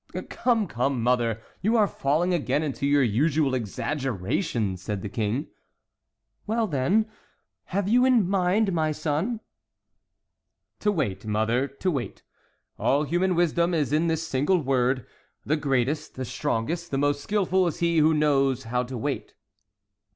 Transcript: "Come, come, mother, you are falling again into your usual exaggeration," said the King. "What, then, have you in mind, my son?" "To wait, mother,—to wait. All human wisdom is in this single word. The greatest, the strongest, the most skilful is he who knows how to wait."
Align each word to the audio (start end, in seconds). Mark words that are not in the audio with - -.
"Come, 0.29 0.65
come, 0.65 1.03
mother, 1.03 1.43
you 1.61 1.77
are 1.77 1.87
falling 1.87 2.33
again 2.33 2.63
into 2.63 2.87
your 2.87 3.03
usual 3.03 3.53
exaggeration," 3.53 4.75
said 4.75 5.03
the 5.03 5.09
King. 5.09 5.45
"What, 6.47 6.71
then, 6.71 7.05
have 7.65 7.87
you 7.87 8.03
in 8.05 8.27
mind, 8.27 8.73
my 8.73 8.93
son?" 8.93 9.41
"To 10.79 10.91
wait, 10.91 11.27
mother,—to 11.27 11.91
wait. 11.91 12.23
All 12.79 13.03
human 13.03 13.35
wisdom 13.35 13.75
is 13.75 13.93
in 13.93 14.07
this 14.07 14.27
single 14.27 14.63
word. 14.63 15.05
The 15.45 15.55
greatest, 15.55 16.15
the 16.15 16.25
strongest, 16.25 16.89
the 16.89 16.97
most 16.97 17.21
skilful 17.21 17.67
is 17.67 17.77
he 17.77 17.99
who 17.99 18.15
knows 18.15 18.63
how 18.63 18.81
to 18.81 18.97
wait." 18.97 19.35